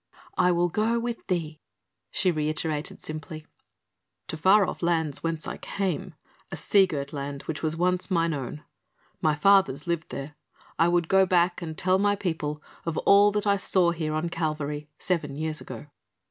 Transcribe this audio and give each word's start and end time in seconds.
"I 0.35 0.51
will 0.51 0.67
go 0.67 0.99
with 0.99 1.27
thee," 1.27 1.61
she 2.09 2.31
reiterated 2.31 3.03
simply. 3.03 3.45
"To 4.29 4.35
far 4.35 4.65
off 4.65 4.81
lands 4.81 5.21
whence 5.21 5.45
I 5.47 5.57
came, 5.57 6.15
a 6.51 6.57
sea 6.57 6.87
girt 6.87 7.13
land 7.13 7.43
which 7.43 7.61
once 7.61 7.75
was 7.77 8.09
mine 8.09 8.33
own. 8.33 8.63
My 9.21 9.35
fathers 9.35 9.85
lived 9.85 10.09
there. 10.09 10.33
I 10.79 10.87
would 10.87 11.07
go 11.07 11.27
back 11.27 11.61
and 11.61 11.77
tell 11.77 11.99
my 11.99 12.15
people 12.15 12.63
of 12.83 12.97
all 12.97 13.31
that 13.33 13.45
I 13.45 13.57
saw 13.57 13.91
here 13.91 14.15
on 14.15 14.29
Calvary 14.29 14.89
seven 14.97 15.35
years 15.35 15.61
ago." 15.61 15.85